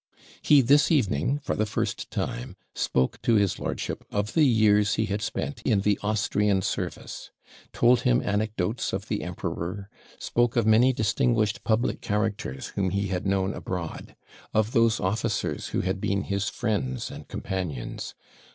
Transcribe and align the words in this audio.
He 0.41 0.61
this 0.61 0.91
evening, 0.91 1.37
for 1.43 1.55
the 1.55 1.67
first 1.67 2.09
time, 2.09 2.55
spoke 2.73 3.21
to 3.21 3.35
his 3.35 3.59
lordship 3.59 4.03
of 4.09 4.33
the 4.33 4.43
years 4.47 4.95
he 4.95 5.05
had 5.05 5.21
spent 5.21 5.61
in 5.61 5.81
the 5.81 5.99
Austrian 6.01 6.63
service; 6.63 7.29
told 7.71 8.01
him 8.01 8.19
anecdotes 8.19 8.93
of 8.93 9.09
the 9.09 9.21
emperor; 9.21 9.91
spoke 10.17 10.55
of 10.55 10.65
many 10.65 10.91
distinguished 10.91 11.63
public 11.63 12.01
characters 12.01 12.69
whom 12.69 12.89
he 12.89 13.09
had 13.09 13.27
known 13.27 13.53
abroad; 13.53 14.15
of 14.55 14.71
those 14.71 14.99
officers 14.99 15.67
who 15.67 15.81
had 15.81 16.01
been 16.01 16.23
his 16.23 16.49
friends 16.49 17.11
and 17.11 17.27
companions. 17.27 18.15